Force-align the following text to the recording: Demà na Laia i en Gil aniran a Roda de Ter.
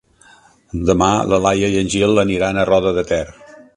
Demà 0.89 1.09
na 1.33 1.39
Laia 1.47 1.69
i 1.75 1.79
en 1.83 1.91
Gil 1.97 2.23
aniran 2.23 2.59
a 2.59 2.65
Roda 2.71 2.95
de 2.99 3.05
Ter. 3.13 3.25